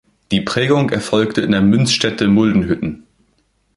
Die 0.31 0.41
Prägung 0.41 0.89
erfolgte 0.89 1.41
in 1.41 1.51
der 1.51 1.61
Münzstätte 1.61 2.27
Muldenhütten. 2.27 3.03